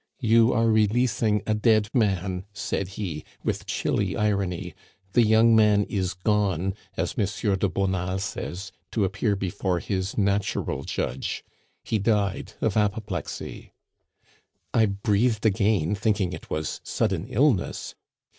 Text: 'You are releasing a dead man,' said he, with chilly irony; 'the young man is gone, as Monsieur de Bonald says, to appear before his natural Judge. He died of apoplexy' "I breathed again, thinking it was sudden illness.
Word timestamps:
'You 0.19 0.51
are 0.51 0.65
releasing 0.67 1.43
a 1.45 1.53
dead 1.53 1.89
man,' 1.93 2.45
said 2.53 2.87
he, 2.97 3.23
with 3.43 3.67
chilly 3.67 4.17
irony; 4.17 4.73
'the 5.13 5.21
young 5.21 5.55
man 5.55 5.83
is 5.83 6.15
gone, 6.15 6.73
as 6.97 7.17
Monsieur 7.17 7.55
de 7.55 7.69
Bonald 7.69 8.19
says, 8.21 8.71
to 8.93 9.05
appear 9.05 9.35
before 9.35 9.77
his 9.77 10.17
natural 10.17 10.81
Judge. 10.85 11.43
He 11.83 11.99
died 11.99 12.53
of 12.61 12.75
apoplexy' 12.75 13.73
"I 14.73 14.87
breathed 14.87 15.45
again, 15.45 15.93
thinking 15.93 16.33
it 16.33 16.49
was 16.49 16.81
sudden 16.83 17.27
illness. 17.27 17.93